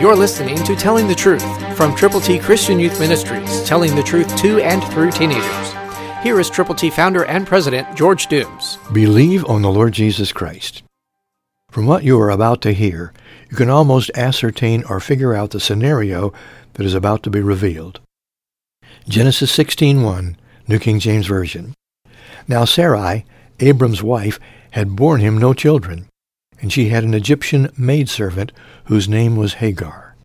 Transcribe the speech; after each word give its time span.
You're 0.00 0.14
listening 0.14 0.62
to 0.62 0.76
Telling 0.76 1.08
the 1.08 1.14
Truth 1.16 1.76
from 1.76 1.92
Triple 1.96 2.20
T 2.20 2.38
Christian 2.38 2.78
Youth 2.78 3.00
Ministries, 3.00 3.64
telling 3.64 3.96
the 3.96 4.02
truth 4.04 4.36
to 4.36 4.60
and 4.60 4.80
through 4.92 5.10
teenagers. 5.10 5.72
Here 6.22 6.38
is 6.38 6.48
Triple 6.48 6.76
T 6.76 6.88
founder 6.88 7.24
and 7.24 7.44
president 7.44 7.96
George 7.96 8.28
Dooms. 8.28 8.78
Believe 8.92 9.44
on 9.46 9.62
the 9.62 9.72
Lord 9.72 9.92
Jesus 9.92 10.30
Christ. 10.30 10.84
From 11.72 11.86
what 11.86 12.04
you 12.04 12.16
are 12.20 12.30
about 12.30 12.62
to 12.62 12.72
hear, 12.72 13.12
you 13.50 13.56
can 13.56 13.70
almost 13.70 14.12
ascertain 14.14 14.84
or 14.88 15.00
figure 15.00 15.34
out 15.34 15.50
the 15.50 15.58
scenario 15.58 16.32
that 16.74 16.86
is 16.86 16.94
about 16.94 17.24
to 17.24 17.30
be 17.30 17.40
revealed. 17.40 17.98
Genesis 19.08 19.50
16:1, 19.50 20.36
New 20.68 20.78
King 20.78 21.00
James 21.00 21.26
Version. 21.26 21.74
Now 22.46 22.64
Sarai, 22.64 23.24
Abram's 23.58 24.00
wife, 24.00 24.38
had 24.70 24.94
borne 24.94 25.20
him 25.20 25.38
no 25.38 25.54
children, 25.54 26.08
and 26.60 26.72
she 26.72 26.88
had 26.88 27.04
an 27.04 27.14
Egyptian 27.14 27.70
maidservant 27.76 28.52
whose 28.84 29.08
name 29.08 29.36
was 29.36 29.54
Hagar. 29.54 30.16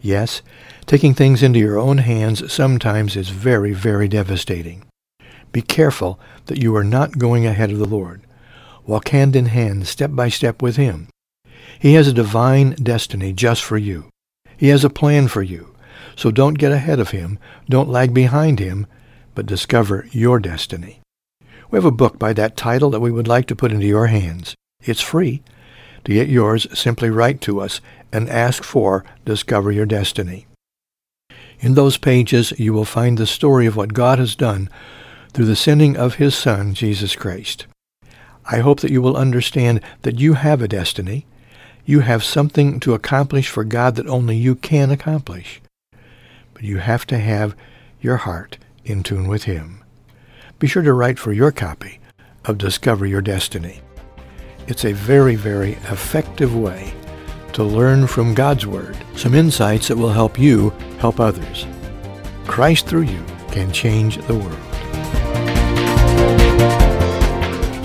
Yes, 0.00 0.42
taking 0.86 1.14
things 1.14 1.42
into 1.42 1.58
your 1.58 1.78
own 1.78 1.98
hands 1.98 2.52
sometimes 2.52 3.16
is 3.16 3.30
very, 3.30 3.72
very 3.72 4.08
devastating. 4.08 4.84
Be 5.50 5.62
careful 5.62 6.20
that 6.46 6.58
you 6.58 6.76
are 6.76 6.84
not 6.84 7.18
going 7.18 7.46
ahead 7.46 7.70
of 7.70 7.78
the 7.78 7.84
Lord. 7.84 8.22
Walk 8.86 9.08
hand 9.08 9.34
in 9.34 9.46
hand, 9.46 9.86
step 9.86 10.10
by 10.12 10.28
step 10.28 10.62
with 10.62 10.76
Him. 10.76 11.08
He 11.78 11.94
has 11.94 12.08
a 12.08 12.12
divine 12.12 12.70
destiny 12.74 13.32
just 13.32 13.62
for 13.62 13.76
you. 13.76 14.08
He 14.56 14.68
has 14.68 14.84
a 14.84 14.90
plan 14.90 15.28
for 15.28 15.42
you. 15.42 15.74
So 16.16 16.30
don't 16.30 16.54
get 16.54 16.72
ahead 16.72 16.98
of 17.00 17.10
Him, 17.10 17.38
don't 17.68 17.88
lag 17.88 18.12
behind 18.12 18.58
Him, 18.58 18.86
but 19.34 19.46
discover 19.46 20.06
your 20.10 20.38
destiny. 20.38 21.00
We 21.70 21.76
have 21.76 21.84
a 21.84 21.90
book 21.90 22.18
by 22.18 22.32
that 22.32 22.56
title 22.56 22.90
that 22.90 23.00
we 23.00 23.12
would 23.12 23.28
like 23.28 23.46
to 23.46 23.56
put 23.56 23.72
into 23.72 23.86
your 23.86 24.06
hands. 24.06 24.54
It's 24.88 25.00
free. 25.02 25.42
To 26.04 26.14
get 26.14 26.28
yours, 26.28 26.66
simply 26.72 27.10
write 27.10 27.42
to 27.42 27.60
us 27.60 27.82
and 28.10 28.30
ask 28.30 28.64
for 28.64 29.04
Discover 29.26 29.70
Your 29.72 29.84
Destiny. 29.84 30.46
In 31.60 31.74
those 31.74 31.98
pages, 31.98 32.58
you 32.58 32.72
will 32.72 32.86
find 32.86 33.18
the 33.18 33.26
story 33.26 33.66
of 33.66 33.76
what 33.76 33.92
God 33.92 34.18
has 34.18 34.34
done 34.34 34.70
through 35.34 35.44
the 35.44 35.56
sending 35.56 35.96
of 35.96 36.14
His 36.14 36.34
Son, 36.34 36.72
Jesus 36.72 37.16
Christ. 37.16 37.66
I 38.46 38.60
hope 38.60 38.80
that 38.80 38.90
you 38.90 39.02
will 39.02 39.16
understand 39.16 39.82
that 40.02 40.18
you 40.18 40.34
have 40.34 40.62
a 40.62 40.68
destiny. 40.68 41.26
You 41.84 42.00
have 42.00 42.24
something 42.24 42.80
to 42.80 42.94
accomplish 42.94 43.48
for 43.48 43.64
God 43.64 43.96
that 43.96 44.06
only 44.06 44.36
you 44.36 44.54
can 44.54 44.90
accomplish. 44.90 45.60
But 46.54 46.62
you 46.62 46.78
have 46.78 47.06
to 47.08 47.18
have 47.18 47.54
your 48.00 48.16
heart 48.16 48.56
in 48.86 49.02
tune 49.02 49.28
with 49.28 49.44
Him. 49.44 49.84
Be 50.58 50.66
sure 50.66 50.82
to 50.82 50.94
write 50.94 51.18
for 51.18 51.32
your 51.32 51.52
copy 51.52 52.00
of 52.46 52.56
Discover 52.56 53.04
Your 53.04 53.20
Destiny. 53.20 53.82
It's 54.68 54.84
a 54.84 54.92
very, 54.92 55.34
very 55.34 55.72
effective 55.90 56.54
way 56.54 56.94
to 57.54 57.64
learn 57.64 58.06
from 58.06 58.34
God's 58.34 58.66
Word 58.66 58.98
some 59.16 59.34
insights 59.34 59.88
that 59.88 59.96
will 59.96 60.12
help 60.12 60.38
you 60.38 60.68
help 60.98 61.20
others. 61.20 61.66
Christ 62.46 62.86
through 62.86 63.04
you 63.04 63.24
can 63.50 63.72
change 63.72 64.18
the 64.26 64.34
world. 64.34 64.58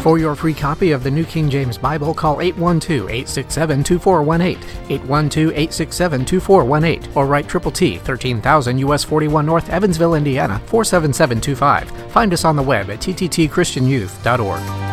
For 0.01 0.19
your 0.19 0.35
free 0.35 0.53
copy 0.53 0.91
of 0.91 1.03
the 1.03 1.11
New 1.11 1.23
King 1.23 1.49
James 1.49 1.77
Bible, 1.77 2.13
call 2.13 2.39
812-867-2418, 2.39 4.57
812-867-2418, 4.89 7.15
or 7.15 7.25
write 7.25 7.47
Triple 7.47 7.71
T, 7.71 7.99
13000 7.99 8.79
US 8.79 9.05
41 9.05 9.45
North, 9.45 9.69
Evansville, 9.69 10.15
Indiana, 10.15 10.59
47725. 10.65 12.11
Find 12.11 12.33
us 12.33 12.43
on 12.43 12.57
the 12.57 12.63
web 12.63 12.89
at 12.89 12.99
tttchristianyouth.org. 12.99 14.92